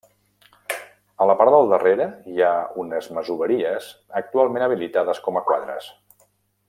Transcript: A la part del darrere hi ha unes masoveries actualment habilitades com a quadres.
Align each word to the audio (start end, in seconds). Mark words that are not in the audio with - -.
A 1.25 1.27
la 1.31 1.35
part 1.41 1.51
del 1.55 1.67
darrere 1.73 2.07
hi 2.31 2.41
ha 2.47 2.53
unes 2.85 3.11
masoveries 3.19 3.91
actualment 4.23 4.67
habilitades 4.69 5.21
com 5.29 5.39
a 5.39 5.45
quadres. 5.53 5.93